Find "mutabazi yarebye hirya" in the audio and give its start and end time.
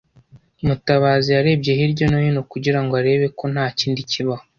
0.67-2.05